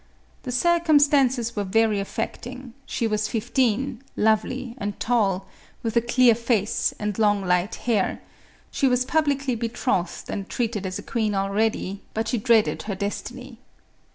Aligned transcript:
The 0.41 0.51
circum 0.51 0.97
stances 0.97 1.55
were 1.55 1.63
very 1.63 1.99
affecting; 1.99 2.73
she 2.87 3.05
was 3.05 3.27
fifteen, 3.27 4.01
lovely 4.17 4.73
and 4.79 4.99
214 4.99 5.13
MARIA 5.13 5.43
THERESA. 5.43 5.43
tall, 5.43 5.47
with 5.83 5.95
a 5.95 6.01
clear 6.01 6.33
face 6.33 6.91
and 6.97 7.19
long 7.19 7.45
light 7.45 7.75
hair; 7.75 8.19
she 8.71 8.87
was 8.87 9.05
pub 9.05 9.27
licly 9.27 9.55
betrothed 9.59 10.27
and 10.31 10.49
treated 10.49 10.87
as 10.87 10.97
a 10.97 11.03
queen 11.03 11.35
already; 11.35 12.01
but 12.15 12.27
she 12.29 12.39
dreaded 12.39 12.81
her 12.81 12.95
destiny. 12.95 13.59